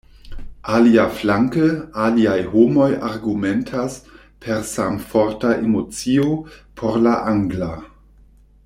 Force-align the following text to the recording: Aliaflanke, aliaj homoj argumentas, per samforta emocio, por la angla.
Aliaflanke, 0.75 1.67
aliaj 2.05 2.39
homoj 2.53 2.87
argumentas, 3.11 3.99
per 4.47 4.65
samforta 4.73 5.55
emocio, 5.67 6.33
por 6.81 6.99
la 7.07 7.15
angla. 7.35 7.71